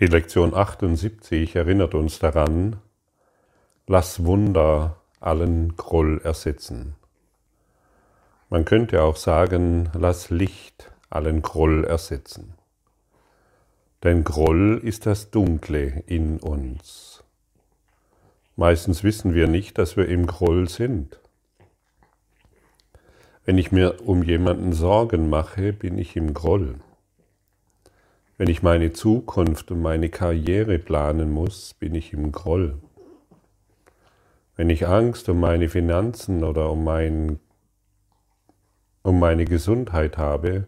Die 0.00 0.06
Lektion 0.06 0.54
78 0.54 1.54
erinnert 1.54 1.94
uns 1.94 2.18
daran, 2.18 2.80
lass 3.86 4.24
Wunder 4.24 4.96
allen 5.20 5.76
Groll 5.76 6.20
ersetzen. 6.24 6.96
Man 8.50 8.64
könnte 8.64 9.04
auch 9.04 9.14
sagen, 9.14 9.90
lass 9.94 10.30
Licht 10.30 10.90
allen 11.10 11.42
Groll 11.42 11.84
ersetzen. 11.84 12.54
Denn 14.02 14.24
Groll 14.24 14.80
ist 14.82 15.06
das 15.06 15.30
Dunkle 15.30 16.02
in 16.06 16.40
uns. 16.40 17.22
Meistens 18.56 19.04
wissen 19.04 19.32
wir 19.32 19.46
nicht, 19.46 19.78
dass 19.78 19.96
wir 19.96 20.08
im 20.08 20.26
Groll 20.26 20.68
sind. 20.68 21.20
Wenn 23.44 23.58
ich 23.58 23.70
mir 23.70 24.00
um 24.04 24.24
jemanden 24.24 24.72
Sorgen 24.72 25.30
mache, 25.30 25.72
bin 25.72 25.98
ich 25.98 26.16
im 26.16 26.34
Groll. 26.34 26.80
Wenn 28.36 28.48
ich 28.48 28.64
meine 28.64 28.92
Zukunft 28.92 29.70
und 29.70 29.80
meine 29.80 30.08
Karriere 30.08 30.80
planen 30.80 31.30
muss, 31.30 31.74
bin 31.74 31.94
ich 31.94 32.12
im 32.12 32.32
Groll. 32.32 32.80
Wenn 34.56 34.70
ich 34.70 34.88
Angst 34.88 35.28
um 35.28 35.38
meine 35.38 35.68
Finanzen 35.68 36.42
oder 36.42 36.70
um, 36.70 36.82
mein, 36.82 37.38
um 39.02 39.20
meine 39.20 39.44
Gesundheit 39.44 40.18
habe, 40.18 40.66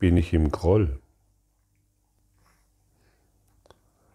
bin 0.00 0.16
ich 0.16 0.32
im 0.34 0.50
Groll. 0.50 0.98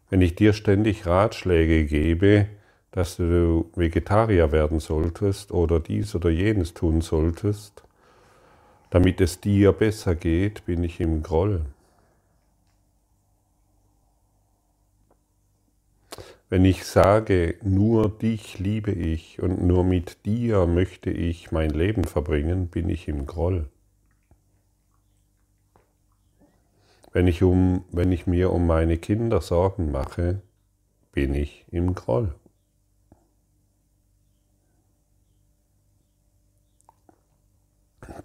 Wenn 0.09 0.21
ich 0.21 0.35
dir 0.35 0.51
ständig 0.51 1.05
Ratschläge 1.05 1.85
gebe, 1.85 2.47
dass 2.91 3.15
du 3.15 3.71
Vegetarier 3.73 4.51
werden 4.51 4.81
solltest 4.81 5.53
oder 5.53 5.79
dies 5.79 6.13
oder 6.13 6.29
jenes 6.29 6.73
tun 6.73 6.99
solltest, 6.99 7.83
damit 8.89 9.21
es 9.21 9.39
dir 9.39 9.71
besser 9.71 10.15
geht, 10.15 10.65
bin 10.65 10.83
ich 10.83 10.99
im 10.99 11.23
Groll. 11.23 11.61
Wenn 16.51 16.65
ich 16.65 16.83
sage, 16.83 17.55
nur 17.61 18.09
dich 18.09 18.59
liebe 18.59 18.91
ich 18.91 19.41
und 19.41 19.63
nur 19.63 19.85
mit 19.85 20.25
dir 20.25 20.67
möchte 20.67 21.09
ich 21.09 21.53
mein 21.53 21.69
Leben 21.69 22.03
verbringen, 22.03 22.67
bin 22.67 22.89
ich 22.89 23.07
im 23.07 23.25
Groll. 23.25 23.69
Wenn 27.13 27.27
ich, 27.27 27.41
um, 27.41 27.85
wenn 27.93 28.11
ich 28.11 28.27
mir 28.27 28.51
um 28.51 28.67
meine 28.67 28.97
Kinder 28.97 29.39
Sorgen 29.39 29.93
mache, 29.93 30.41
bin 31.13 31.33
ich 31.35 31.63
im 31.71 31.95
Groll. 31.95 32.35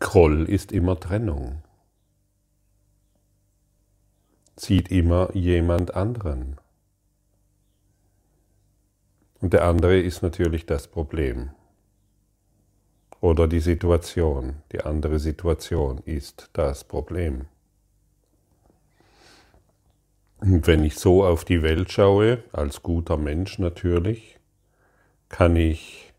Groll 0.01 0.51
ist 0.51 0.73
immer 0.73 0.99
Trennung, 0.99 1.63
zieht 4.57 4.91
immer 4.91 5.33
jemand 5.37 5.95
anderen. 5.95 6.57
Und 9.47 9.53
der 9.53 9.63
andere 9.63 10.01
ist 10.01 10.25
natürlich 10.25 10.67
das 10.67 10.89
Problem. 10.89 11.51
Oder 13.21 13.47
die 13.47 13.61
Situation, 13.61 14.57
die 14.73 14.81
andere 14.81 15.21
Situation 15.21 15.99
ist 16.05 16.51
das 16.53 16.83
Problem. 16.83 17.47
Und 20.39 20.67
wenn 20.67 20.83
ich 20.83 20.97
so 20.99 21.25
auf 21.25 21.45
die 21.45 21.63
Welt 21.63 21.93
schaue, 21.93 22.43
als 22.51 22.83
guter 22.83 23.17
Mensch 23.17 23.61
natürlich, 23.61 24.41
kann 25.29 25.55
ich 25.55 26.13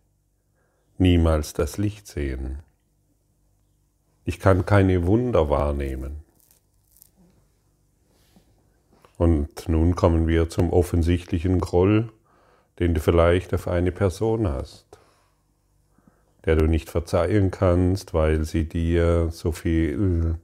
niemals 0.97 1.52
das 1.52 1.78
Licht 1.78 2.08
sehen. 2.08 2.59
Ich 4.23 4.39
kann 4.39 4.66
keine 4.66 5.06
Wunder 5.06 5.50
wahrnehmen. 5.50 6.23
Und 9.17 9.67
nun 9.67 9.97
kommen 9.97 10.30
wir 10.30 10.47
zum 10.47 10.72
offensichtlichen 10.72 11.59
Groll, 11.59 12.09
den 12.80 12.94
du 12.94 13.00
vielleicht 13.00 13.53
auf 13.53 13.67
eine 13.67 13.92
Person 13.92 14.47
hast, 14.47 14.86
der 16.45 16.56
du 16.56 16.67
nicht 16.67 16.89
verzeihen 16.89 17.52
kannst, 17.52 18.13
weil 18.13 18.44
sie 18.46 18.66
dir 18.66 19.29
so 19.31 19.51
viel, 19.51 20.35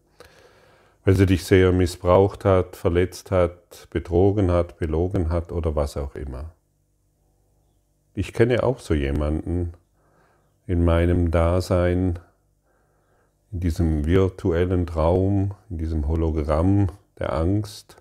weil 1.06 1.16
sie 1.16 1.26
dich 1.26 1.46
sehr 1.46 1.72
missbraucht 1.72 2.46
hat, 2.46 2.76
verletzt 2.76 3.32
hat, 3.32 3.88
betrogen 3.90 4.52
hat, 4.52 4.78
belogen 4.78 5.30
hat 5.30 5.52
oder 5.52 5.76
was 5.76 5.98
auch 5.98 6.16
immer. 6.16 6.52
Ich 8.16 8.34
kenne 8.34 8.64
auch 8.64 8.80
so 8.80 8.94
jemanden 8.94 9.74
in 10.68 10.86
meinem 10.86 11.32
Dasein, 11.32 12.20
in 13.52 13.60
diesem 13.60 14.06
virtuellen 14.06 14.88
Traum, 14.88 15.54
in 15.70 15.78
diesem 15.78 16.08
Hologramm 16.08 16.90
der 17.20 17.34
Angst. 17.34 17.98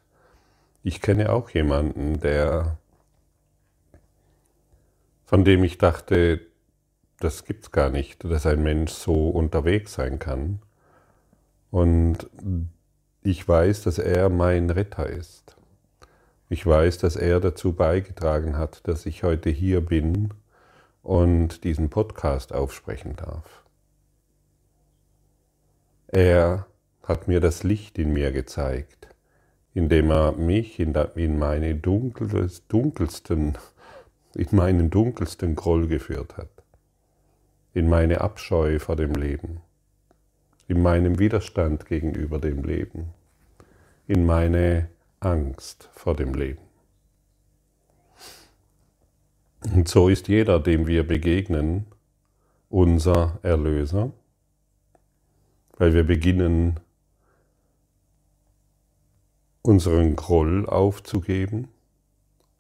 Ich 0.82 1.00
kenne 1.00 1.30
auch 1.30 1.50
jemanden, 1.50 2.20
der 2.20 2.78
von 5.32 5.46
dem 5.46 5.64
ich 5.64 5.78
dachte, 5.78 6.42
das 7.18 7.46
gibt's 7.46 7.70
gar 7.70 7.88
nicht, 7.88 8.22
dass 8.22 8.44
ein 8.44 8.62
Mensch 8.62 8.92
so 8.92 9.30
unterwegs 9.30 9.94
sein 9.94 10.18
kann. 10.18 10.60
Und 11.70 12.28
ich 13.22 13.48
weiß, 13.48 13.80
dass 13.80 13.96
er 13.96 14.28
mein 14.28 14.68
Retter 14.68 15.06
ist. 15.06 15.56
Ich 16.50 16.66
weiß, 16.66 16.98
dass 16.98 17.16
er 17.16 17.40
dazu 17.40 17.72
beigetragen 17.72 18.58
hat, 18.58 18.86
dass 18.86 19.06
ich 19.06 19.22
heute 19.22 19.48
hier 19.48 19.80
bin 19.80 20.34
und 21.02 21.64
diesen 21.64 21.88
Podcast 21.88 22.52
aufsprechen 22.52 23.16
darf. 23.16 23.64
Er 26.08 26.66
hat 27.04 27.26
mir 27.26 27.40
das 27.40 27.62
Licht 27.62 27.98
in 27.98 28.12
mir 28.12 28.32
gezeigt, 28.32 29.08
indem 29.72 30.10
er 30.10 30.32
mich 30.32 30.78
in, 30.78 30.92
meine 31.38 31.74
dunkelsten 31.74 33.56
in 34.34 34.48
meinen 34.52 34.90
dunkelsten 34.90 35.54
Groll 35.54 35.86
geführt 35.86 36.36
hat, 36.36 36.50
in 37.74 37.88
meine 37.88 38.20
Abscheu 38.20 38.78
vor 38.78 38.96
dem 38.96 39.14
Leben, 39.14 39.60
in 40.68 40.82
meinem 40.82 41.18
Widerstand 41.18 41.86
gegenüber 41.86 42.38
dem 42.38 42.64
Leben, 42.64 43.10
in 44.06 44.24
meine 44.24 44.88
Angst 45.20 45.90
vor 45.92 46.16
dem 46.16 46.34
Leben. 46.34 46.62
Und 49.74 49.88
so 49.88 50.08
ist 50.08 50.28
jeder, 50.28 50.58
dem 50.58 50.86
wir 50.86 51.06
begegnen, 51.06 51.86
unser 52.68 53.38
Erlöser, 53.42 54.12
weil 55.76 55.94
wir 55.94 56.04
beginnen, 56.04 56.80
unseren 59.62 60.16
Groll 60.16 60.66
aufzugeben 60.66 61.68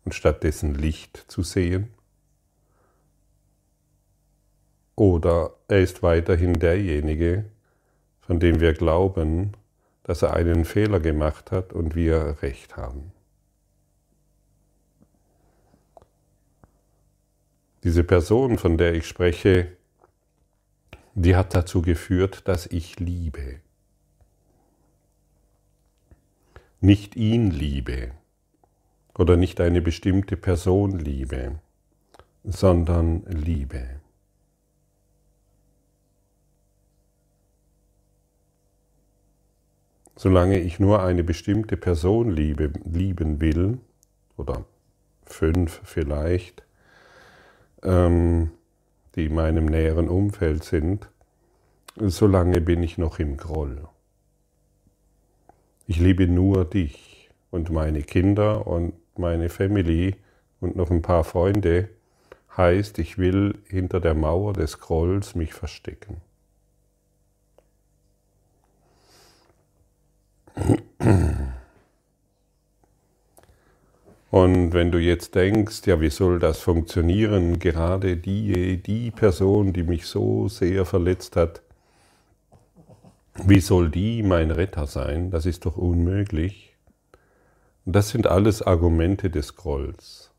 und 0.04 0.14
stattdessen 0.14 0.74
Licht 0.74 1.16
zu 1.16 1.42
sehen? 1.42 1.88
Oder 4.96 5.54
er 5.68 5.80
ist 5.80 6.02
weiterhin 6.02 6.54
derjenige, 6.54 7.46
von 8.20 8.40
dem 8.40 8.60
wir 8.60 8.74
glauben, 8.74 9.52
dass 10.04 10.22
er 10.22 10.34
einen 10.34 10.64
Fehler 10.64 11.00
gemacht 11.00 11.50
hat 11.50 11.72
und 11.72 11.94
wir 11.94 12.38
recht 12.42 12.76
haben. 12.76 13.12
Diese 17.84 18.04
Person, 18.04 18.58
von 18.58 18.78
der 18.78 18.94
ich 18.94 19.08
spreche, 19.08 19.76
die 21.14 21.36
hat 21.36 21.54
dazu 21.54 21.82
geführt, 21.82 22.46
dass 22.46 22.66
ich 22.66 23.00
liebe. 23.00 23.60
Nicht 26.80 27.16
ihn 27.16 27.50
liebe, 27.50 28.12
oder 29.16 29.36
nicht 29.36 29.60
eine 29.60 29.82
bestimmte 29.82 30.36
Person 30.36 30.98
liebe, 30.98 31.58
sondern 32.44 33.24
Liebe. 33.26 34.00
Solange 40.16 40.60
ich 40.60 40.78
nur 40.78 41.02
eine 41.02 41.24
bestimmte 41.24 41.76
Person 41.76 42.30
liebe, 42.30 42.72
lieben 42.84 43.40
will, 43.40 43.78
oder 44.36 44.64
fünf 45.24 45.80
vielleicht, 45.84 46.62
ähm, 47.82 48.50
die 49.14 49.26
in 49.26 49.34
meinem 49.34 49.66
näheren 49.66 50.08
Umfeld 50.08 50.64
sind, 50.64 51.08
solange 51.96 52.60
bin 52.60 52.82
ich 52.82 52.98
noch 52.98 53.18
im 53.18 53.36
Groll. 53.36 53.88
Ich 55.86 55.98
liebe 55.98 56.26
nur 56.26 56.64
dich 56.64 57.30
und 57.50 57.70
meine 57.70 58.02
Kinder 58.02 58.66
und 58.66 58.94
meine 59.18 59.48
Family 59.48 60.16
und 60.60 60.76
noch 60.76 60.90
ein 60.90 61.02
paar 61.02 61.24
Freunde, 61.24 61.88
heißt, 62.56 62.98
ich 62.98 63.18
will 63.18 63.58
hinter 63.68 64.00
der 64.00 64.14
Mauer 64.14 64.52
des 64.52 64.78
Grolls 64.78 65.34
mich 65.34 65.54
verstecken. 65.54 66.20
Und 74.30 74.72
wenn 74.72 74.90
du 74.90 74.98
jetzt 74.98 75.34
denkst, 75.34 75.86
ja, 75.86 76.00
wie 76.00 76.08
soll 76.08 76.38
das 76.38 76.60
funktionieren, 76.60 77.58
gerade 77.58 78.16
die, 78.16 78.82
die 78.82 79.10
Person, 79.10 79.74
die 79.74 79.82
mich 79.82 80.06
so 80.06 80.48
sehr 80.48 80.86
verletzt 80.86 81.36
hat, 81.36 81.62
wie 83.44 83.60
soll 83.60 83.90
die 83.90 84.22
mein 84.22 84.50
Retter 84.50 84.86
sein? 84.86 85.30
Das 85.30 85.46
ist 85.46 85.66
doch 85.66 85.76
unmöglich. 85.76 86.71
Das 87.84 88.10
sind 88.10 88.28
alles 88.28 88.62
Argumente 88.62 89.28
des 89.28 89.56
Grolls. 89.56 90.30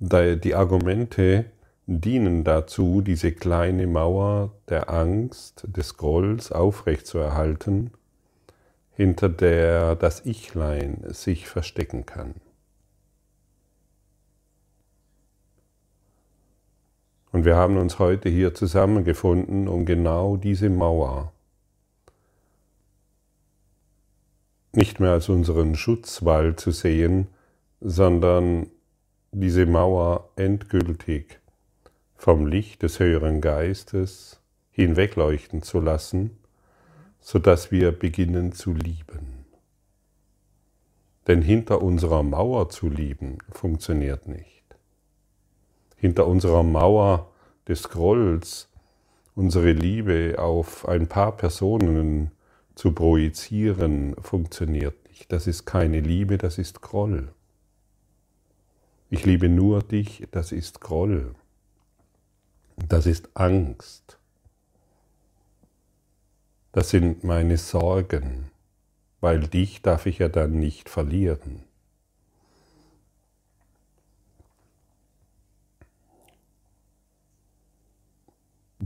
Die 0.00 0.54
Argumente 0.54 1.46
dienen 1.86 2.44
dazu, 2.44 3.02
diese 3.02 3.32
kleine 3.32 3.86
Mauer 3.86 4.52
der 4.68 4.88
Angst, 4.88 5.64
des 5.66 5.96
Grolls 5.96 6.52
aufrechtzuerhalten, 6.52 7.90
hinter 8.92 9.28
der 9.28 9.94
das 9.94 10.24
Ichlein 10.24 11.04
sich 11.08 11.46
verstecken 11.46 12.06
kann. 12.06 12.34
Und 17.30 17.44
wir 17.44 17.56
haben 17.56 17.76
uns 17.76 17.98
heute 17.98 18.30
hier 18.30 18.54
zusammengefunden, 18.54 19.68
um 19.68 19.84
genau 19.84 20.38
diese 20.38 20.70
Mauer 20.70 21.32
nicht 24.78 25.00
mehr 25.00 25.10
als 25.10 25.28
unseren 25.28 25.74
Schutzwall 25.74 26.54
zu 26.54 26.70
sehen, 26.70 27.26
sondern 27.80 28.68
diese 29.32 29.66
Mauer 29.66 30.30
endgültig 30.36 31.40
vom 32.14 32.46
Licht 32.46 32.84
des 32.84 33.00
höheren 33.00 33.40
Geistes 33.40 34.40
hinwegleuchten 34.70 35.62
zu 35.62 35.80
lassen, 35.80 36.38
sodass 37.20 37.72
wir 37.72 37.90
beginnen 37.90 38.52
zu 38.52 38.72
lieben. 38.72 39.44
Denn 41.26 41.42
hinter 41.42 41.82
unserer 41.82 42.22
Mauer 42.22 42.68
zu 42.70 42.88
lieben 42.88 43.38
funktioniert 43.50 44.28
nicht. 44.28 44.64
Hinter 45.96 46.28
unserer 46.28 46.62
Mauer 46.62 47.32
des 47.66 47.88
Grolls 47.88 48.68
unsere 49.34 49.72
Liebe 49.72 50.36
auf 50.38 50.88
ein 50.88 51.08
paar 51.08 51.36
Personen 51.36 52.30
zu 52.78 52.92
projizieren 52.92 54.14
funktioniert 54.22 55.08
nicht. 55.08 55.32
Das 55.32 55.48
ist 55.48 55.64
keine 55.64 55.98
Liebe, 55.98 56.38
das 56.38 56.58
ist 56.58 56.80
Groll. 56.80 57.32
Ich 59.10 59.26
liebe 59.26 59.48
nur 59.48 59.82
dich, 59.82 60.28
das 60.30 60.52
ist 60.52 60.80
Groll. 60.80 61.34
Das 62.76 63.06
ist 63.06 63.30
Angst. 63.34 64.20
Das 66.70 66.90
sind 66.90 67.24
meine 67.24 67.56
Sorgen, 67.56 68.48
weil 69.20 69.40
dich 69.40 69.82
darf 69.82 70.06
ich 70.06 70.18
ja 70.18 70.28
dann 70.28 70.60
nicht 70.60 70.88
verlieren. 70.88 71.64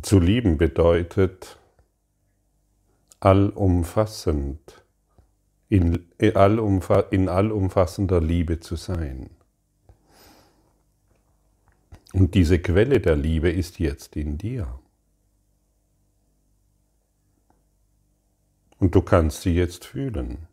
Zu 0.01 0.19
lieben 0.19 0.57
bedeutet 0.57 1.59
allumfassend, 3.23 4.85
in, 5.69 6.11
in 6.19 7.29
allumfassender 7.29 8.21
Liebe 8.21 8.59
zu 8.59 8.75
sein. 8.77 9.31
Und 12.13 12.35
diese 12.35 12.59
Quelle 12.59 13.01
der 13.01 13.17
Liebe 13.17 13.51
ist 13.51 13.79
jetzt 13.79 14.17
in 14.17 14.39
dir. 14.39 14.81
Und 18.79 18.95
du 18.97 19.03
kannst 19.03 19.43
sie 19.43 19.55
jetzt 19.55 19.85
fühlen. 19.85 20.49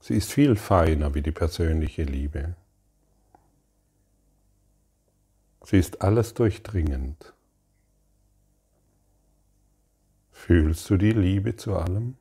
Sie 0.00 0.16
ist 0.16 0.32
viel 0.32 0.56
feiner 0.56 1.14
wie 1.14 1.22
die 1.22 1.32
persönliche 1.32 2.02
Liebe. 2.02 2.56
Sie 5.62 5.78
ist 5.78 6.02
alles 6.02 6.34
durchdringend. 6.34 7.33
Fühlst 10.46 10.90
du 10.90 10.98
die 10.98 11.12
Liebe 11.12 11.56
zu 11.56 11.74
allem? 11.74 12.18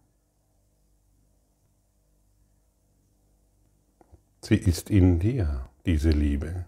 Sie 4.39 4.55
ist 4.55 4.89
in 4.89 5.19
dir, 5.19 5.69
diese 5.85 6.11
Liebe. 6.11 6.63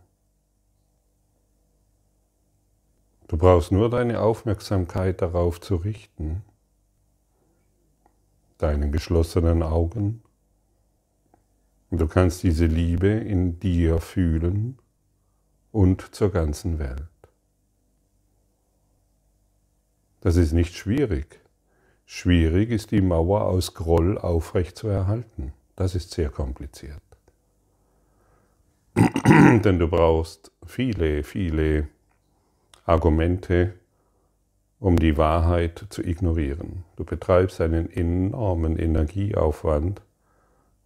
Du 3.29 3.37
brauchst 3.37 3.71
nur 3.71 3.89
deine 3.89 4.19
Aufmerksamkeit 4.19 5.21
darauf 5.21 5.61
zu 5.61 5.77
richten, 5.77 6.43
deinen 8.57 8.91
geschlossenen 8.91 9.63
Augen. 9.63 10.23
Du 11.89 12.05
kannst 12.09 12.43
diese 12.43 12.65
Liebe 12.65 13.07
in 13.07 13.61
dir 13.61 14.01
fühlen 14.01 14.77
und 15.71 16.13
zur 16.13 16.31
ganzen 16.33 16.79
Welt. 16.79 17.07
Das 20.19 20.35
ist 20.35 20.51
nicht 20.51 20.75
schwierig. 20.75 21.44
Schwierig 22.05 22.69
ist 22.69 22.91
die 22.91 23.01
Mauer 23.01 23.45
aus 23.45 23.73
Groll 23.73 24.17
aufrecht 24.17 24.77
zu 24.77 24.87
erhalten. 24.87 25.53
Das 25.75 25.95
ist 25.95 26.11
sehr 26.11 26.29
kompliziert. 26.29 27.01
Denn 29.27 29.79
du 29.79 29.87
brauchst 29.87 30.51
viele, 30.65 31.23
viele 31.23 31.87
Argumente, 32.85 33.73
um 34.79 34.97
die 34.97 35.17
Wahrheit 35.17 35.87
zu 35.89 36.03
ignorieren. 36.03 36.83
Du 36.95 37.03
betreibst 37.03 37.59
einen 37.59 37.91
enormen 37.91 38.77
Energieaufwand, 38.77 40.01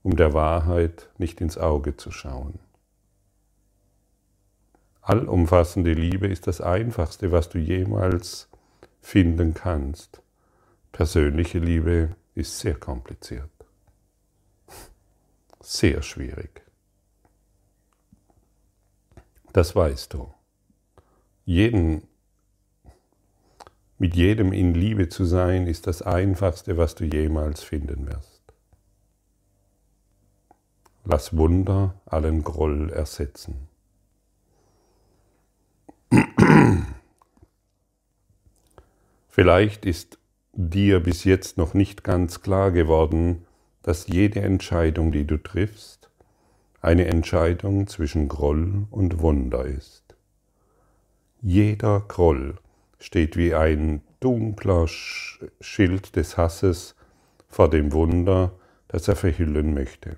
um 0.03 0.15
der 0.15 0.33
Wahrheit 0.33 1.09
nicht 1.17 1.41
ins 1.41 1.57
Auge 1.57 1.97
zu 1.97 2.11
schauen. 2.11 2.59
Allumfassende 5.01 5.93
Liebe 5.93 6.27
ist 6.27 6.47
das 6.47 6.61
Einfachste, 6.61 7.33
was 7.33 7.49
du 7.49 7.57
jemals 7.57 8.47
finden 9.01 9.53
kannst. 9.53 10.21
Persönliche 10.91 11.59
Liebe 11.59 12.15
ist 12.35 12.59
sehr 12.59 12.75
kompliziert, 12.75 13.51
sehr 15.61 16.01
schwierig. 16.01 16.61
Das 19.53 19.75
weißt 19.75 20.13
du 20.13 20.33
jeden, 21.49 22.07
mit 23.97 24.15
jedem 24.15 24.53
in 24.53 24.75
Liebe 24.75 25.09
zu 25.09 25.25
sein, 25.25 25.65
ist 25.65 25.87
das 25.87 26.03
Einfachste, 26.03 26.77
was 26.77 26.93
du 26.93 27.05
jemals 27.05 27.63
finden 27.63 28.05
wirst. 28.05 28.43
Lass 31.05 31.35
Wunder 31.35 31.99
allen 32.05 32.43
Groll 32.43 32.91
ersetzen. 32.91 33.67
Vielleicht 39.27 39.87
ist 39.87 40.18
dir 40.61 40.99
bis 40.99 41.23
jetzt 41.23 41.57
noch 41.57 41.73
nicht 41.73 42.03
ganz 42.03 42.41
klar 42.41 42.71
geworden, 42.71 43.45
dass 43.81 44.07
jede 44.07 44.41
Entscheidung, 44.41 45.13
die 45.13 45.25
du 45.25 45.37
triffst, 45.37 46.09
eine 46.81 47.05
Entscheidung 47.05 47.87
zwischen 47.87 48.27
Groll 48.27 48.85
und 48.91 49.21
Wunder 49.21 49.63
ist. 49.63 50.03
Jeder 51.41 52.01
Groll 52.01 52.55
steht 52.99 53.37
wie 53.37 53.55
ein 53.55 54.01
dunkler 54.19 54.87
Schild 54.87 56.17
des 56.17 56.35
Hasses 56.35 56.95
vor 57.47 57.69
dem 57.69 57.93
Wunder, 57.93 58.51
das 58.89 59.07
er 59.07 59.15
verhüllen 59.15 59.73
möchte. 59.73 60.17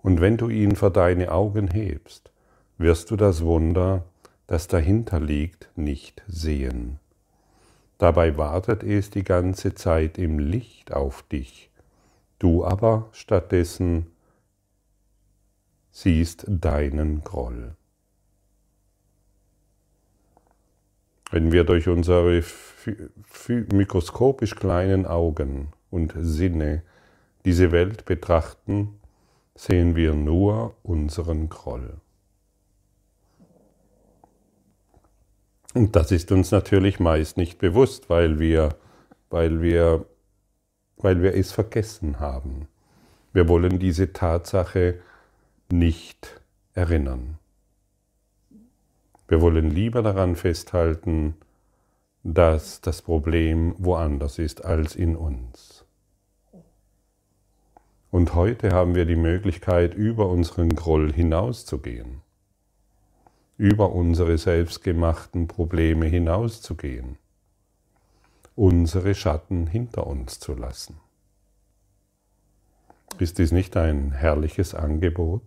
Und 0.00 0.20
wenn 0.20 0.36
du 0.36 0.48
ihn 0.48 0.76
vor 0.76 0.90
deine 0.90 1.32
Augen 1.32 1.66
hebst, 1.66 2.30
wirst 2.78 3.10
du 3.10 3.16
das 3.16 3.42
Wunder, 3.42 4.04
das 4.46 4.68
dahinter 4.68 5.18
liegt, 5.18 5.70
nicht 5.74 6.22
sehen. 6.28 7.00
Dabei 7.98 8.36
wartet 8.36 8.84
es 8.84 9.10
die 9.10 9.24
ganze 9.24 9.74
Zeit 9.74 10.18
im 10.18 10.38
Licht 10.38 10.92
auf 10.92 11.24
dich, 11.24 11.70
du 12.38 12.64
aber 12.64 13.08
stattdessen 13.12 14.06
siehst 15.90 16.44
deinen 16.48 17.24
Groll. 17.24 17.74
Wenn 21.30 21.50
wir 21.50 21.64
durch 21.64 21.88
unsere 21.88 22.42
mikroskopisch 23.72 24.54
kleinen 24.54 25.04
Augen 25.04 25.72
und 25.90 26.14
Sinne 26.16 26.82
diese 27.44 27.72
Welt 27.72 28.04
betrachten, 28.04 29.00
sehen 29.56 29.96
wir 29.96 30.14
nur 30.14 30.76
unseren 30.84 31.48
Groll. 31.48 32.00
Und 35.74 35.96
das 35.96 36.10
ist 36.10 36.32
uns 36.32 36.50
natürlich 36.50 36.98
meist 36.98 37.36
nicht 37.36 37.58
bewusst, 37.58 38.08
weil 38.08 38.38
wir, 38.38 38.76
weil 39.30 39.60
wir, 39.62 40.06
weil 40.96 41.22
wir 41.22 41.34
es 41.34 41.52
vergessen 41.52 42.20
haben. 42.20 42.68
Wir 43.32 43.48
wollen 43.48 43.78
diese 43.78 44.12
Tatsache 44.12 45.00
nicht 45.70 46.40
erinnern. 46.74 47.38
Wir 49.28 49.42
wollen 49.42 49.70
lieber 49.70 50.02
daran 50.02 50.36
festhalten, 50.36 51.34
dass 52.22 52.80
das 52.80 53.02
Problem 53.02 53.74
woanders 53.78 54.38
ist 54.38 54.64
als 54.64 54.96
in 54.96 55.16
uns. 55.16 55.84
Und 58.10 58.34
heute 58.34 58.70
haben 58.72 58.94
wir 58.94 59.04
die 59.04 59.16
Möglichkeit, 59.16 59.94
über 59.94 60.28
unseren 60.28 60.70
Groll 60.74 61.12
hinauszugehen, 61.12 62.22
über 63.58 63.92
unsere 63.92 64.38
selbstgemachten 64.38 65.48
Probleme 65.48 66.06
hinauszugehen, 66.06 67.18
unsere 68.54 69.16
Schatten 69.16 69.66
hinter 69.66 70.06
uns 70.06 70.38
zu 70.38 70.54
lassen. 70.54 70.96
Ist 73.18 73.38
dies 73.38 73.50
nicht 73.50 73.76
ein 73.76 74.12
herrliches 74.12 74.74
Angebot? 74.74 75.42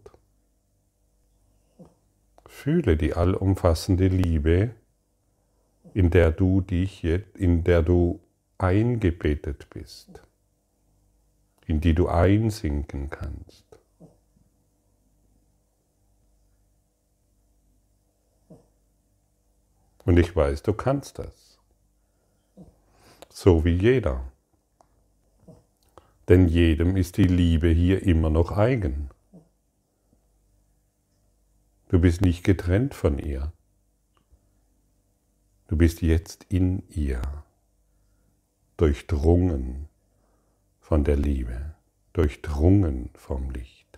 Fühle 2.46 2.98
die 2.98 3.14
allumfassende 3.14 4.10
Liebe, 4.10 4.72
in 5.94 6.10
der 6.10 6.32
du 6.32 6.60
dich 6.60 7.02
jetzt, 7.04 7.38
in 7.38 7.64
der 7.64 7.82
du 7.82 8.20
eingebettet 8.58 9.70
bist, 9.70 10.22
in 11.66 11.80
die 11.80 11.96
du 11.96 12.10
einsinken 12.10 13.10
kannst. 13.10 13.71
Und 20.12 20.18
ich 20.18 20.36
weiß, 20.36 20.62
du 20.64 20.74
kannst 20.74 21.20
das. 21.20 21.58
So 23.30 23.64
wie 23.64 23.78
jeder. 23.78 24.30
Denn 26.28 26.50
jedem 26.50 26.98
ist 26.98 27.16
die 27.16 27.24
Liebe 27.24 27.70
hier 27.70 28.04
immer 28.04 28.30
noch 28.30 28.52
eigen. 28.52 29.10
Du 31.88 32.02
bist 32.02 32.20
nicht 32.20 32.44
getrennt 32.44 32.94
von 32.94 33.20
ihr. 33.20 33.54
Du 35.70 35.78
bist 35.78 36.02
jetzt 36.02 36.46
in 36.50 36.84
ihr, 36.90 37.22
durchdrungen 38.76 39.88
von 40.82 41.06
der 41.06 41.16
Liebe, 41.16 41.74
durchdrungen 42.12 43.12
vom 43.14 43.50
Licht. 43.52 43.98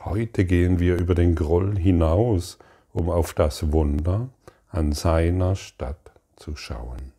Heute 0.00 0.44
gehen 0.44 0.80
wir 0.80 0.96
über 0.96 1.14
den 1.14 1.36
Groll 1.36 1.78
hinaus, 1.78 2.58
um 2.96 3.10
auf 3.10 3.34
das 3.34 3.72
Wunder 3.72 4.30
an 4.70 4.92
seiner 4.92 5.54
Stadt 5.54 6.12
zu 6.34 6.56
schauen. 6.56 7.12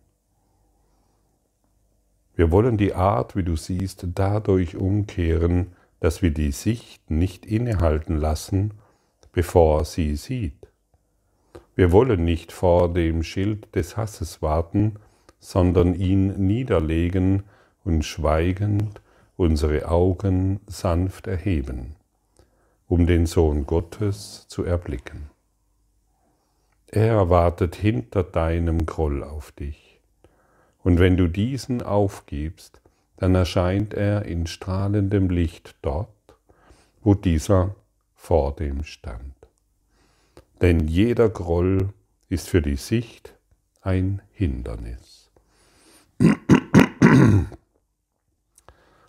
Wir 2.35 2.51
wollen 2.51 2.77
die 2.77 2.95
Art, 2.95 3.35
wie 3.35 3.43
du 3.43 3.55
siehst, 3.55 4.07
dadurch 4.15 4.75
umkehren, 4.75 5.73
dass 5.99 6.23
wir 6.23 6.31
die 6.31 6.51
Sicht 6.51 7.11
nicht 7.11 7.45
innehalten 7.45 8.17
lassen, 8.17 8.73
bevor 9.31 9.85
sie 9.85 10.15
sieht. 10.15 10.67
Wir 11.75 11.91
wollen 11.91 12.25
nicht 12.25 12.51
vor 12.51 12.91
dem 12.91 13.21
Schild 13.21 13.75
des 13.75 13.97
Hasses 13.97 14.41
warten, 14.41 14.95
sondern 15.39 15.93
ihn 15.93 16.47
niederlegen 16.47 17.43
und 17.83 18.03
schweigend 18.03 18.99
unsere 19.35 19.87
Augen 19.87 20.59
sanft 20.65 21.27
erheben, 21.27 21.95
um 22.87 23.05
den 23.05 23.27
Sohn 23.27 23.67
Gottes 23.67 24.47
zu 24.47 24.63
erblicken. 24.63 25.36
Er 26.87 27.29
wartet 27.29 27.75
hinter 27.75 28.23
deinem 28.23 28.85
Groll 28.85 29.23
auf 29.23 29.51
dich, 29.51 29.99
und 30.83 30.99
wenn 30.99 31.17
du 31.17 31.27
diesen 31.27 31.81
aufgibst, 31.81 32.81
dann 33.17 33.35
erscheint 33.35 33.93
er 33.93 34.25
in 34.25 34.47
strahlendem 34.47 35.29
Licht 35.29 35.75
dort, 35.81 36.09
wo 37.01 37.13
dieser 37.13 37.75
vor 38.15 38.55
dem 38.55 38.83
stand 38.83 39.37
denn 40.61 40.87
jeder 40.87 41.29
Groll 41.29 41.89
ist 42.29 42.49
für 42.49 42.61
die 42.61 42.75
Sicht 42.75 43.35
ein 43.81 44.21
Hindernis. 44.31 45.31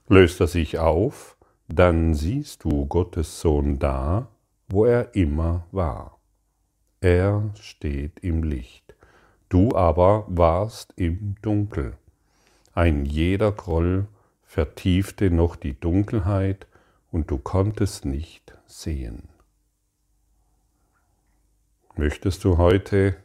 Löst 0.09 0.41
er 0.41 0.47
sich 0.47 0.79
auf, 0.79 1.37
dann 1.69 2.15
siehst 2.15 2.65
du 2.65 2.87
Gottes 2.87 3.41
Sohn 3.41 3.79
da, 3.79 4.29
wo 4.69 4.85
er 4.85 5.15
immer 5.15 5.67
war. 5.73 6.18
Er 7.01 7.51
steht 7.61 8.19
im 8.21 8.43
Licht, 8.43 8.97
du 9.49 9.75
aber 9.77 10.25
warst 10.27 10.93
im 10.97 11.37
Dunkel. 11.43 11.97
Ein 12.75 13.05
jeder 13.05 13.53
Groll 13.53 14.09
vertiefte 14.43 15.31
noch 15.31 15.55
die 15.55 15.79
Dunkelheit 15.79 16.67
und 17.13 17.31
du 17.31 17.39
konntest 17.39 18.05
nicht 18.05 18.59
sehen. 18.67 19.29
Möchtest 21.97 22.43
du 22.43 22.59
heute 22.59 23.17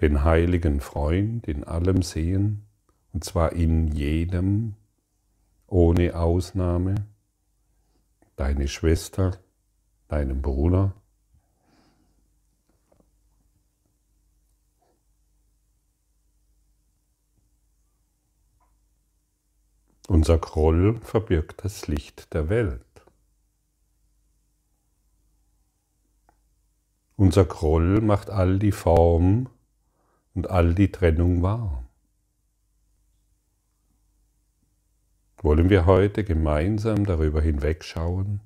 den 0.00 0.24
heiligen 0.24 0.80
Freund 0.80 1.48
in 1.48 1.64
allem 1.64 2.02
sehen, 2.02 2.66
und 3.12 3.24
zwar 3.24 3.52
in 3.52 3.88
jedem, 3.88 4.74
ohne 5.66 6.16
Ausnahme, 6.16 6.96
deine 8.36 8.68
Schwester, 8.68 9.38
deinen 10.08 10.42
Bruder, 10.42 10.94
Unser 20.24 20.38
Groll 20.38 20.98
verbirgt 21.02 21.66
das 21.66 21.86
Licht 21.86 22.32
der 22.32 22.48
Welt. 22.48 22.80
Unser 27.16 27.44
Groll 27.44 28.00
macht 28.00 28.30
all 28.30 28.58
die 28.58 28.72
Form 28.72 29.50
und 30.32 30.48
all 30.48 30.74
die 30.74 30.90
Trennung 30.90 31.42
wahr. 31.42 31.84
Wollen 35.42 35.68
wir 35.68 35.84
heute 35.84 36.24
gemeinsam 36.24 37.04
darüber 37.04 37.42
hinwegschauen, 37.42 38.40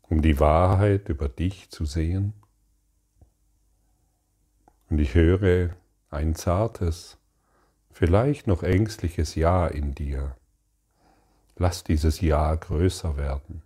um 0.00 0.22
die 0.22 0.40
Wahrheit 0.40 1.10
über 1.10 1.28
dich 1.28 1.68
zu 1.68 1.84
sehen? 1.84 2.32
Und 4.88 4.98
ich 4.98 5.12
höre 5.12 5.76
ein 6.08 6.34
zartes, 6.34 7.19
vielleicht 7.92 8.46
noch 8.46 8.62
ängstliches 8.62 9.34
Ja 9.34 9.66
in 9.66 9.94
dir. 9.94 10.36
Lass 11.56 11.84
dieses 11.84 12.20
Ja 12.20 12.54
größer 12.54 13.16
werden. 13.16 13.62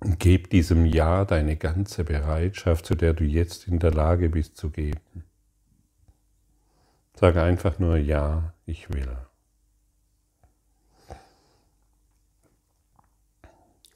Und 0.00 0.18
gib 0.18 0.50
diesem 0.50 0.86
Ja 0.86 1.24
deine 1.24 1.56
ganze 1.56 2.04
Bereitschaft, 2.04 2.86
zu 2.86 2.94
der 2.94 3.12
du 3.12 3.24
jetzt 3.24 3.68
in 3.68 3.78
der 3.78 3.92
Lage 3.92 4.30
bist 4.30 4.56
zu 4.56 4.70
geben. 4.70 5.24
Sag 7.14 7.36
einfach 7.36 7.78
nur 7.78 7.96
Ja, 7.96 8.54
ich 8.64 8.88
will. 8.90 9.18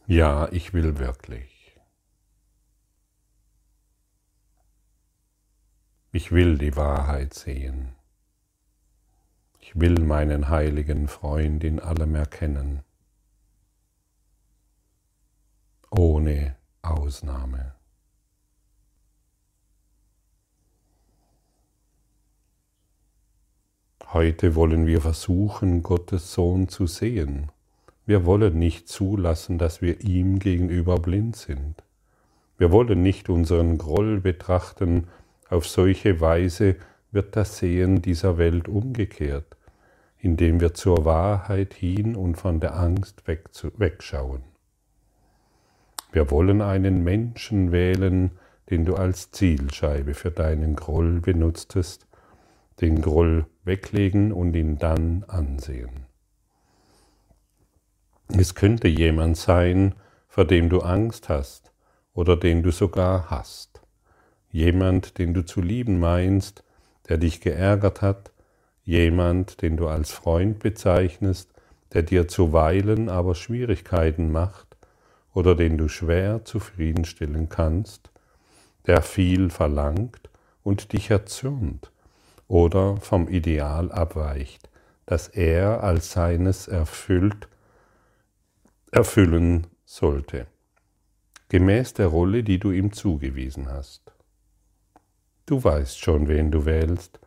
Ja, 0.06 0.48
ich 0.52 0.74
will 0.74 0.98
wirklich. 0.98 1.80
Ich 6.12 6.30
will 6.30 6.58
die 6.58 6.76
Wahrheit 6.76 7.32
sehen. 7.32 7.96
Will 9.74 10.00
meinen 10.00 10.48
heiligen 10.48 11.08
Freund 11.08 11.64
in 11.64 11.80
allem 11.80 12.14
erkennen. 12.14 12.82
ohne 15.96 16.56
Ausnahme. 16.82 17.72
Heute 24.12 24.54
wollen 24.54 24.86
wir 24.86 25.00
versuchen, 25.00 25.82
Gottes 25.82 26.32
Sohn 26.34 26.68
zu 26.68 26.86
sehen. 26.86 27.50
Wir 28.06 28.26
wollen 28.26 28.58
nicht 28.58 28.88
zulassen, 28.88 29.58
dass 29.58 29.82
wir 29.82 30.00
ihm 30.02 30.38
gegenüber 30.40 30.98
blind 30.98 31.36
sind. 31.36 31.82
Wir 32.58 32.70
wollen 32.70 33.02
nicht 33.02 33.28
unseren 33.28 33.78
Groll 33.78 34.20
betrachten, 34.20 35.08
auf 35.48 35.66
solche 35.66 36.20
Weise 36.20 36.76
wird 37.12 37.36
das 37.36 37.58
Sehen 37.58 38.02
dieser 38.02 38.38
Welt 38.38 38.68
umgekehrt, 38.68 39.56
indem 40.24 40.58
wir 40.58 40.72
zur 40.72 41.04
Wahrheit 41.04 41.74
hin 41.74 42.16
und 42.16 42.36
von 42.36 42.58
der 42.58 42.76
Angst 42.76 43.24
wegschauen. 43.26 44.42
Wir 46.12 46.30
wollen 46.30 46.62
einen 46.62 47.04
Menschen 47.04 47.72
wählen, 47.72 48.30
den 48.70 48.86
du 48.86 48.94
als 48.94 49.32
Zielscheibe 49.32 50.14
für 50.14 50.30
deinen 50.30 50.76
Groll 50.76 51.20
benutztest, 51.20 52.06
den 52.80 53.02
Groll 53.02 53.44
weglegen 53.64 54.32
und 54.32 54.56
ihn 54.56 54.78
dann 54.78 55.24
ansehen. 55.28 56.06
Es 58.28 58.54
könnte 58.54 58.88
jemand 58.88 59.36
sein, 59.36 59.94
vor 60.26 60.46
dem 60.46 60.70
du 60.70 60.78
Angst 60.78 61.28
hast 61.28 61.70
oder 62.14 62.38
den 62.38 62.62
du 62.62 62.70
sogar 62.70 63.28
hast. 63.28 63.82
Jemand, 64.50 65.18
den 65.18 65.34
du 65.34 65.44
zu 65.44 65.60
lieben 65.60 65.98
meinst, 66.00 66.64
der 67.10 67.18
dich 67.18 67.42
geärgert 67.42 68.00
hat, 68.00 68.33
jemand, 68.84 69.62
den 69.62 69.76
du 69.76 69.88
als 69.88 70.12
Freund 70.12 70.60
bezeichnest, 70.60 71.50
der 71.92 72.02
dir 72.02 72.28
zuweilen 72.28 73.08
aber 73.08 73.34
Schwierigkeiten 73.34 74.30
macht, 74.30 74.76
oder 75.32 75.56
den 75.56 75.76
du 75.76 75.88
schwer 75.88 76.44
zufriedenstellen 76.44 77.48
kannst, 77.48 78.10
der 78.86 79.02
viel 79.02 79.50
verlangt 79.50 80.30
und 80.62 80.92
dich 80.92 81.10
erzürnt 81.10 81.90
oder 82.46 82.98
vom 82.98 83.28
Ideal 83.28 83.90
abweicht, 83.90 84.70
das 85.06 85.28
er 85.28 85.82
als 85.82 86.12
seines 86.12 86.68
erfüllt, 86.68 87.48
erfüllen 88.92 89.66
sollte, 89.84 90.46
gemäß 91.48 91.94
der 91.94 92.06
Rolle, 92.06 92.44
die 92.44 92.58
du 92.58 92.70
ihm 92.70 92.92
zugewiesen 92.92 93.68
hast. 93.68 94.12
Du 95.46 95.62
weißt 95.62 95.98
schon, 95.98 96.28
wen 96.28 96.50
du 96.50 96.64
wählst, 96.64 97.18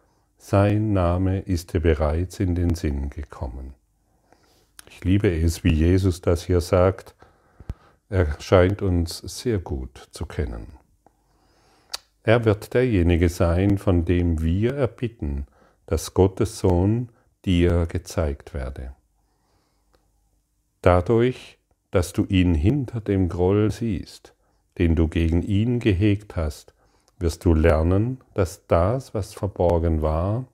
sein 0.50 0.94
Name 0.94 1.40
ist 1.40 1.74
dir 1.74 1.82
bereits 1.82 2.40
in 2.40 2.56
den 2.56 2.74
Sinn 2.74 3.10
gekommen. 3.10 3.74
Ich 4.90 5.04
liebe 5.04 5.30
es, 5.30 5.66
wie 5.66 5.74
Jesus 5.74 6.22
das 6.22 6.46
hier 6.46 6.62
sagt. 6.62 7.16
Er 8.08 8.40
scheint 8.40 8.82
uns 8.82 9.18
sehr 9.18 9.58
gut 9.58 10.08
zu 10.12 10.26
kennen. 10.26 10.68
Er 12.24 12.46
wird 12.46 12.74
derjenige 12.74 13.28
sein, 13.28 13.78
von 13.78 14.06
dem 14.06 14.42
wir 14.42 14.74
erbitten, 14.74 15.48
dass 15.86 16.14
Gottes 16.14 16.60
Sohn 16.60 17.10
dir 17.44 17.86
gezeigt 17.86 18.54
werde. 18.54 18.96
Dadurch, 20.82 21.58
dass 21.92 22.14
du 22.14 22.24
ihn 22.24 22.56
hinter 22.56 23.02
dem 23.02 23.28
Groll 23.28 23.70
siehst, 23.70 24.34
den 24.78 24.96
du 24.96 25.10
gegen 25.10 25.44
ihn 25.44 25.82
gehegt 25.82 26.38
hast, 26.38 26.74
wirst 27.20 27.46
du 27.46 27.54
lernen, 27.54 28.20
dass 28.34 28.68
das, 28.68 29.14
was 29.14 29.34
verborgen 29.34 30.02
war, 30.02 30.46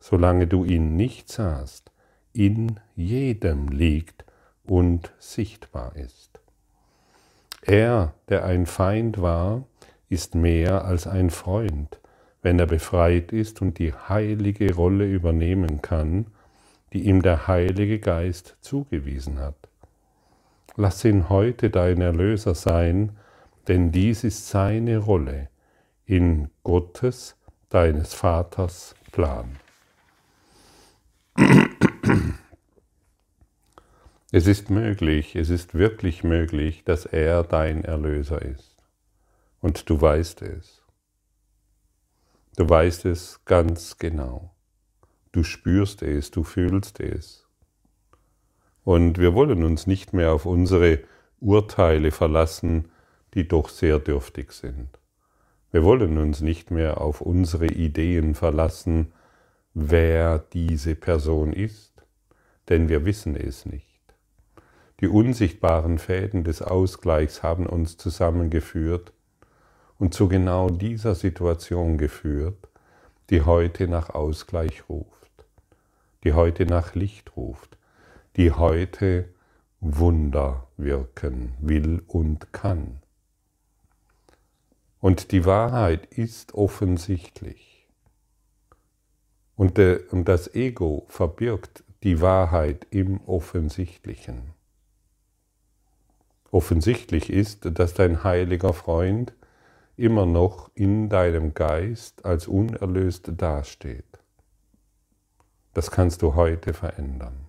solange 0.00 0.46
du 0.46 0.64
ihn 0.64 0.96
nicht 0.96 1.30
sahst, 1.30 1.90
in 2.32 2.80
jedem 2.94 3.68
liegt 3.68 4.24
und 4.64 5.12
sichtbar 5.18 5.96
ist. 5.96 6.40
Er, 7.62 8.14
der 8.28 8.44
ein 8.44 8.66
Feind 8.66 9.20
war, 9.20 9.64
ist 10.08 10.34
mehr 10.34 10.84
als 10.84 11.06
ein 11.06 11.30
Freund, 11.30 12.00
wenn 12.42 12.58
er 12.58 12.66
befreit 12.66 13.32
ist 13.32 13.60
und 13.60 13.78
die 13.78 13.92
heilige 13.92 14.74
Rolle 14.74 15.10
übernehmen 15.10 15.82
kann, 15.82 16.26
die 16.92 17.06
ihm 17.06 17.22
der 17.22 17.48
Heilige 17.48 17.98
Geist 17.98 18.56
zugewiesen 18.60 19.40
hat. 19.40 19.56
Lass 20.76 21.04
ihn 21.04 21.28
heute 21.28 21.70
dein 21.70 22.00
Erlöser 22.00 22.54
sein, 22.54 23.16
denn 23.66 23.90
dies 23.90 24.22
ist 24.22 24.48
seine 24.48 24.98
Rolle 24.98 25.48
in 26.06 26.50
Gottes, 26.62 27.36
deines 27.68 28.14
Vaters 28.14 28.94
Plan. 29.10 29.58
Es 34.30 34.46
ist 34.46 34.70
möglich, 34.70 35.34
es 35.34 35.50
ist 35.50 35.74
wirklich 35.74 36.22
möglich, 36.22 36.84
dass 36.84 37.06
er 37.06 37.42
dein 37.42 37.84
Erlöser 37.84 38.40
ist. 38.40 38.76
Und 39.60 39.90
du 39.90 40.00
weißt 40.00 40.42
es. 40.42 40.82
Du 42.56 42.68
weißt 42.68 43.04
es 43.06 43.44
ganz 43.44 43.98
genau. 43.98 44.54
Du 45.32 45.42
spürst 45.42 46.02
es, 46.02 46.30
du 46.30 46.44
fühlst 46.44 47.00
es. 47.00 47.46
Und 48.84 49.18
wir 49.18 49.34
wollen 49.34 49.64
uns 49.64 49.88
nicht 49.88 50.12
mehr 50.12 50.32
auf 50.32 50.46
unsere 50.46 51.00
Urteile 51.40 52.12
verlassen, 52.12 52.90
die 53.34 53.48
doch 53.48 53.68
sehr 53.68 53.98
dürftig 53.98 54.52
sind. 54.52 55.00
Wir 55.76 55.84
wollen 55.84 56.16
uns 56.16 56.40
nicht 56.40 56.70
mehr 56.70 57.02
auf 57.02 57.20
unsere 57.20 57.66
Ideen 57.66 58.34
verlassen, 58.34 59.12
wer 59.74 60.38
diese 60.38 60.94
Person 60.94 61.52
ist, 61.52 61.92
denn 62.70 62.88
wir 62.88 63.04
wissen 63.04 63.36
es 63.36 63.66
nicht. 63.66 64.00
Die 65.00 65.06
unsichtbaren 65.06 65.98
Fäden 65.98 66.44
des 66.44 66.62
Ausgleichs 66.62 67.42
haben 67.42 67.66
uns 67.66 67.98
zusammengeführt 67.98 69.12
und 69.98 70.14
zu 70.14 70.28
genau 70.28 70.70
dieser 70.70 71.14
Situation 71.14 71.98
geführt, 71.98 72.70
die 73.28 73.42
heute 73.42 73.86
nach 73.86 74.08
Ausgleich 74.08 74.88
ruft, 74.88 75.44
die 76.24 76.32
heute 76.32 76.64
nach 76.64 76.94
Licht 76.94 77.36
ruft, 77.36 77.76
die 78.36 78.50
heute 78.50 79.28
Wunder 79.80 80.68
wirken 80.78 81.52
will 81.60 82.02
und 82.06 82.54
kann. 82.54 83.02
Und 85.00 85.32
die 85.32 85.44
Wahrheit 85.44 86.06
ist 86.06 86.54
offensichtlich. 86.54 87.86
Und, 89.56 89.78
das 89.78 90.54
Ego 90.54 91.06
verbirgt 91.08 91.84
die 92.02 92.20
Wahrheit 92.20 92.86
im 92.90 93.20
Offensichtlichen. 93.26 94.52
Offensichtlich 96.50 97.30
ist, 97.30 97.68
dass 97.78 97.94
dein 97.94 98.22
heiliger 98.22 98.72
Freund 98.72 99.34
immer 99.96 100.26
noch 100.26 100.70
in 100.74 101.08
deinem 101.08 101.54
Geist 101.54 102.24
als 102.24 102.46
unerlöst 102.46 103.32
dasteht. 103.36 104.04
Das 105.72 105.90
kannst 105.90 106.22
du 106.22 106.34
heute 106.34 106.74
verändern. 106.74 107.46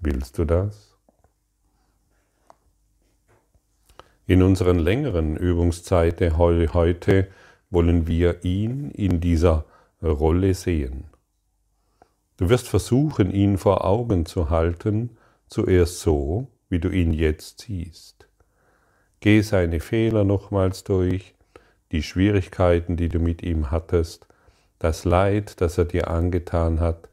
Willst 0.00 0.38
du 0.38 0.44
das? 0.44 0.87
In 4.28 4.42
unseren 4.42 4.78
längeren 4.78 5.38
Übungszeiten 5.38 6.36
heute 6.36 7.28
wollen 7.70 8.06
wir 8.06 8.44
ihn 8.44 8.90
in 8.90 9.20
dieser 9.22 9.64
Rolle 10.02 10.52
sehen. 10.52 11.04
Du 12.36 12.50
wirst 12.50 12.68
versuchen, 12.68 13.32
ihn 13.32 13.56
vor 13.56 13.86
Augen 13.86 14.26
zu 14.26 14.50
halten, 14.50 15.16
zuerst 15.46 16.00
so, 16.00 16.46
wie 16.68 16.78
du 16.78 16.90
ihn 16.90 17.14
jetzt 17.14 17.62
siehst. 17.62 18.28
Geh 19.20 19.40
seine 19.40 19.80
Fehler 19.80 20.24
nochmals 20.24 20.84
durch, 20.84 21.34
die 21.90 22.02
Schwierigkeiten, 22.02 22.98
die 22.98 23.08
du 23.08 23.20
mit 23.20 23.42
ihm 23.42 23.70
hattest, 23.70 24.26
das 24.78 25.06
Leid, 25.06 25.58
das 25.62 25.78
er 25.78 25.86
dir 25.86 26.08
angetan 26.08 26.80
hat, 26.80 27.08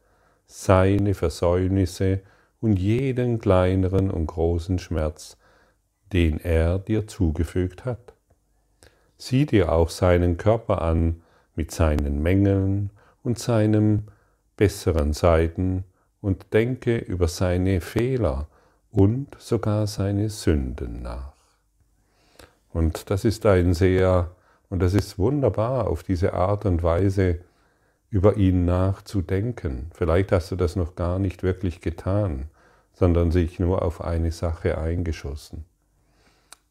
seine 0.46 1.14
Versäumnisse 1.14 2.20
und 2.60 2.78
jeden 2.78 3.38
kleineren 3.38 4.10
und 4.10 4.26
großen 4.26 4.78
Schmerz, 4.78 5.38
den 6.12 6.40
er 6.40 6.78
dir 6.78 7.06
zugefügt 7.06 7.84
hat. 7.84 8.14
Sieh 9.18 9.46
dir 9.46 9.72
auch 9.72 9.90
seinen 9.90 10.36
Körper 10.36 10.82
an 10.82 11.22
mit 11.54 11.70
seinen 11.70 12.22
Mängeln 12.22 12.90
und 13.22 13.38
seinem 13.38 14.04
besseren 14.56 15.12
Seiten 15.12 15.84
und 16.20 16.52
denke 16.52 16.98
über 16.98 17.28
seine 17.28 17.80
Fehler 17.80 18.48
und 18.90 19.36
sogar 19.38 19.86
seine 19.86 20.30
Sünden 20.30 21.02
nach. 21.02 21.32
Und 22.72 23.10
das 23.10 23.24
ist 23.24 23.46
ein 23.46 23.74
sehr, 23.74 24.30
und 24.68 24.80
das 24.80 24.94
ist 24.94 25.18
wunderbar, 25.18 25.88
auf 25.88 26.02
diese 26.02 26.34
Art 26.34 26.66
und 26.66 26.82
Weise 26.82 27.40
über 28.10 28.36
ihn 28.36 28.64
nachzudenken. 28.64 29.90
Vielleicht 29.94 30.32
hast 30.32 30.50
du 30.50 30.56
das 30.56 30.76
noch 30.76 30.94
gar 30.94 31.18
nicht 31.18 31.42
wirklich 31.42 31.80
getan, 31.80 32.50
sondern 32.92 33.30
sich 33.30 33.58
nur 33.58 33.82
auf 33.82 34.02
eine 34.02 34.32
Sache 34.32 34.78
eingeschossen. 34.78 35.64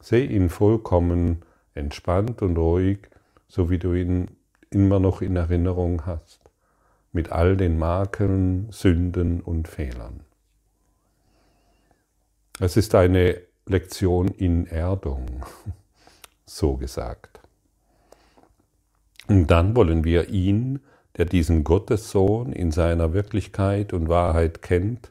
Seh 0.05 0.23
ihn 0.23 0.49
vollkommen 0.51 1.41
entspannt 1.73 2.43
und 2.43 2.57
ruhig, 2.57 2.99
so 3.47 3.71
wie 3.71 3.79
du 3.79 3.95
ihn 3.95 4.27
immer 4.69 4.99
noch 4.99 5.23
in 5.23 5.35
Erinnerung 5.35 6.05
hast 6.05 6.41
mit 7.11 7.31
all 7.31 7.57
den 7.57 7.79
Makeln, 7.79 8.67
Sünden 8.71 9.41
und 9.41 9.67
Fehlern. 9.67 10.19
Es 12.59 12.77
ist 12.77 12.93
eine 12.93 13.41
Lektion 13.65 14.27
in 14.27 14.67
Erdung, 14.67 15.43
so 16.45 16.77
gesagt. 16.77 17.39
Und 19.27 19.47
dann 19.47 19.75
wollen 19.75 20.03
wir 20.03 20.29
ihn, 20.29 20.81
der 21.17 21.25
diesen 21.25 21.63
Gottessohn 21.63 22.53
in 22.53 22.69
seiner 22.69 23.13
Wirklichkeit 23.13 23.91
und 23.91 24.07
Wahrheit 24.07 24.61
kennt, 24.61 25.09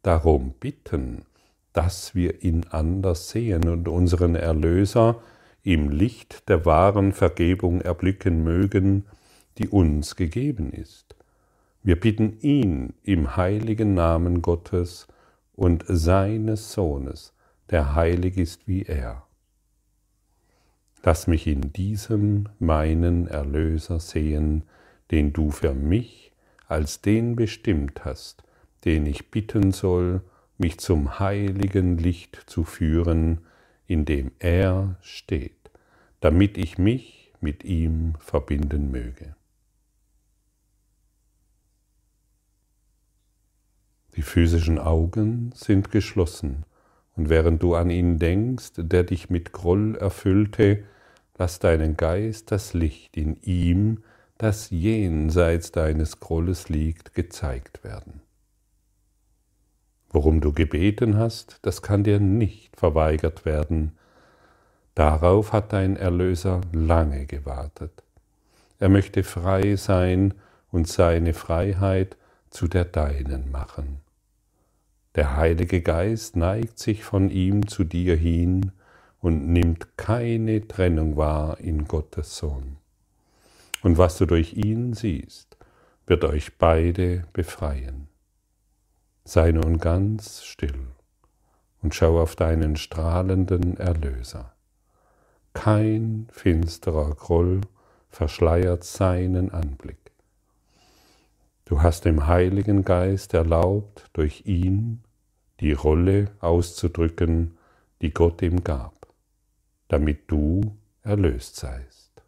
darum 0.00 0.54
bitten, 0.58 1.26
dass 1.72 2.14
wir 2.14 2.42
ihn 2.42 2.66
anders 2.70 3.30
sehen 3.30 3.68
und 3.68 3.88
unseren 3.88 4.34
Erlöser 4.34 5.20
im 5.62 5.90
Licht 5.90 6.48
der 6.48 6.64
wahren 6.64 7.12
Vergebung 7.12 7.80
erblicken 7.80 8.42
mögen, 8.42 9.06
die 9.58 9.68
uns 9.68 10.16
gegeben 10.16 10.72
ist. 10.72 11.14
Wir 11.82 11.98
bitten 11.98 12.38
ihn 12.40 12.94
im 13.02 13.36
heiligen 13.36 13.94
Namen 13.94 14.42
Gottes 14.42 15.06
und 15.54 15.84
seines 15.86 16.72
Sohnes, 16.72 17.34
der 17.70 17.94
heilig 17.94 18.36
ist 18.36 18.66
wie 18.66 18.82
er. 18.82 19.24
Lass 21.02 21.26
mich 21.26 21.46
in 21.46 21.72
diesem 21.72 22.48
meinen 22.58 23.26
Erlöser 23.26 24.00
sehen, 24.00 24.64
den 25.10 25.32
du 25.32 25.50
für 25.50 25.72
mich 25.72 26.32
als 26.66 27.00
den 27.00 27.34
bestimmt 27.36 28.04
hast, 28.04 28.44
den 28.84 29.06
ich 29.06 29.30
bitten 29.30 29.72
soll, 29.72 30.22
mich 30.60 30.78
zum 30.78 31.18
heiligen 31.18 31.98
Licht 31.98 32.40
zu 32.46 32.64
führen, 32.64 33.40
in 33.86 34.04
dem 34.04 34.30
er 34.38 34.96
steht, 35.00 35.70
damit 36.20 36.58
ich 36.58 36.78
mich 36.78 37.32
mit 37.40 37.64
ihm 37.64 38.14
verbinden 38.18 38.90
möge. 38.90 39.34
Die 44.16 44.22
physischen 44.22 44.78
Augen 44.78 45.52
sind 45.54 45.90
geschlossen, 45.90 46.64
und 47.16 47.28
während 47.28 47.62
du 47.62 47.74
an 47.74 47.90
ihn 47.90 48.18
denkst, 48.18 48.72
der 48.76 49.04
dich 49.04 49.30
mit 49.30 49.52
Groll 49.52 49.96
erfüllte, 49.96 50.84
lass 51.38 51.58
deinen 51.58 51.96
Geist 51.96 52.50
das 52.50 52.74
Licht 52.74 53.16
in 53.16 53.40
ihm, 53.42 54.04
das 54.38 54.70
jenseits 54.70 55.72
deines 55.72 56.20
Grolles 56.20 56.68
liegt, 56.68 57.14
gezeigt 57.14 57.82
werden. 57.84 58.20
Worum 60.10 60.40
du 60.40 60.52
gebeten 60.52 61.16
hast, 61.16 61.58
das 61.62 61.82
kann 61.82 62.02
dir 62.02 62.18
nicht 62.18 62.76
verweigert 62.76 63.44
werden. 63.44 63.92
Darauf 64.94 65.52
hat 65.52 65.72
dein 65.72 65.96
Erlöser 65.96 66.60
lange 66.72 67.26
gewartet. 67.26 68.02
Er 68.80 68.88
möchte 68.88 69.22
frei 69.22 69.76
sein 69.76 70.34
und 70.72 70.88
seine 70.88 71.32
Freiheit 71.32 72.16
zu 72.50 72.66
der 72.66 72.84
deinen 72.84 73.52
machen. 73.52 74.00
Der 75.14 75.36
Heilige 75.36 75.80
Geist 75.80 76.36
neigt 76.36 76.78
sich 76.78 77.04
von 77.04 77.30
ihm 77.30 77.68
zu 77.68 77.84
dir 77.84 78.16
hin 78.16 78.72
und 79.20 79.48
nimmt 79.48 79.96
keine 79.96 80.66
Trennung 80.66 81.16
wahr 81.16 81.58
in 81.60 81.86
Gottes 81.86 82.36
Sohn. 82.36 82.78
Und 83.82 83.98
was 83.98 84.18
du 84.18 84.26
durch 84.26 84.54
ihn 84.54 84.92
siehst, 84.94 85.56
wird 86.06 86.24
euch 86.24 86.58
beide 86.58 87.24
befreien. 87.32 88.09
Sei 89.32 89.52
nun 89.52 89.78
ganz 89.78 90.42
still 90.42 90.88
und 91.82 91.94
schau 91.94 92.20
auf 92.20 92.34
deinen 92.34 92.74
strahlenden 92.74 93.76
Erlöser. 93.76 94.52
Kein 95.52 96.26
finsterer 96.32 97.14
Groll 97.14 97.60
verschleiert 98.08 98.82
seinen 98.82 99.52
Anblick. 99.52 100.10
Du 101.64 101.80
hast 101.80 102.06
dem 102.06 102.26
Heiligen 102.26 102.82
Geist 102.84 103.32
erlaubt, 103.32 104.10
durch 104.14 104.46
ihn 104.46 105.04
die 105.60 105.74
Rolle 105.74 106.32
auszudrücken, 106.40 107.56
die 108.02 108.12
Gott 108.12 108.42
ihm 108.42 108.64
gab, 108.64 109.06
damit 109.86 110.28
du 110.28 110.76
erlöst 111.04 111.54
seist. 111.54 112.24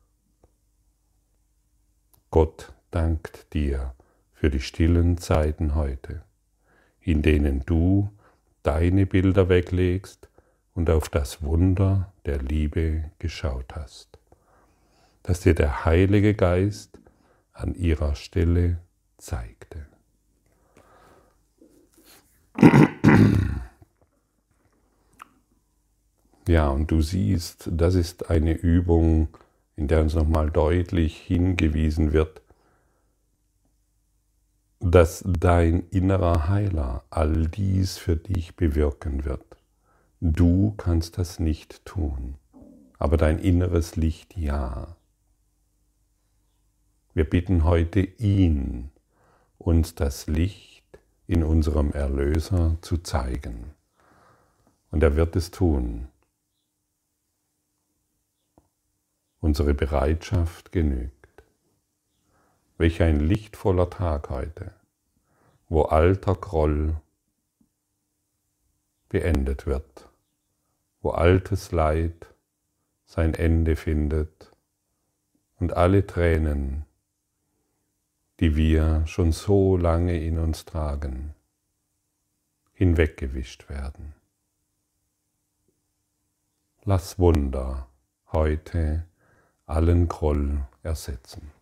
Gott 2.31 2.73
dankt 2.93 3.53
dir 3.55 3.93
für 4.35 4.51
die 4.51 4.61
stillen 4.61 5.19
Zeiten 5.19 5.75
heute, 5.75 6.23
in 7.03 7.23
denen 7.23 7.63
du 7.67 8.11
deine 8.63 9.07
Bilder 9.07 9.49
weglegst 9.49 10.29
und 10.75 10.89
auf 10.91 11.09
das 11.09 11.43
Wunder 11.43 12.13
der 12.25 12.39
Liebe 12.39 13.11
geschaut 13.19 13.75
hast, 13.75 14.19
dass 15.23 15.41
dir 15.41 15.55
der 15.55 15.85
Heilige 15.85 16.35
Geist 16.35 16.99
an 17.53 17.75
ihrer 17.75 18.15
Stelle 18.15 18.79
zeigte. 19.19 19.87
Ja, 26.49 26.69
und 26.69 26.91
du 26.91 27.01
siehst, 27.03 27.69
das 27.71 27.95
ist 27.95 28.31
eine 28.31 28.53
Übung, 28.53 29.29
in 29.77 29.89
der 29.89 30.03
uns 30.03 30.15
nochmal 30.15 30.51
deutlich 30.51 31.17
hingewiesen 31.17 32.13
wird, 32.13 32.42
dass 34.85 35.23
dein 35.25 35.89
innerer 35.91 36.49
Heiler 36.49 37.05
all 37.09 37.47
dies 37.47 37.99
für 37.99 38.17
dich 38.17 38.57
bewirken 38.57 39.25
wird. 39.25 39.45
Du 40.21 40.75
kannst 40.77 41.19
das 41.19 41.39
nicht 41.39 41.85
tun, 41.85 42.35
aber 42.99 43.17
dein 43.17 43.39
inneres 43.39 43.95
Licht 43.95 44.37
ja. 44.37 44.97
Wir 47.15 47.29
bitten 47.29 47.63
heute 47.63 48.01
ihn, 48.01 48.91
uns 49.59 49.95
das 49.95 50.27
Licht 50.27 50.85
in 51.29 51.45
unserem 51.45 51.93
Erlöser 51.93 52.77
zu 52.81 52.99
zeigen. 52.99 53.75
Und 54.91 55.03
er 55.05 55.15
wird 55.15 55.37
es 55.37 55.53
tun. 55.53 56.09
Unsere 59.41 59.75
Bereitschaft 59.75 60.73
genügt. 60.73 61.22
Welch 62.83 63.01
ein 63.01 63.21
lichtvoller 63.21 63.89
Tag 63.89 64.29
heute, 64.29 64.73
wo 65.69 65.83
alter 65.83 66.35
Groll 66.35 66.97
beendet 69.09 69.67
wird, 69.67 70.09
wo 71.01 71.11
altes 71.11 71.71
Leid 71.71 72.27
sein 73.05 73.35
Ende 73.35 73.77
findet 73.77 74.51
und 75.61 75.75
alle 75.75 76.05
Tränen 76.09 76.85
die 78.41 78.57
wir 78.57 79.07
schon 79.07 79.31
so 79.31 79.77
lange 79.77 80.21
in 80.21 80.37
uns 80.37 80.65
tragen, 80.65 81.33
hinweggewischt 82.73 83.69
werden. 83.69 84.17
Lass 86.83 87.21
Wunder 87.21 87.87
heute 88.33 89.07
allen 89.67 90.09
Groll 90.09 90.67
ersetzen. 90.83 91.62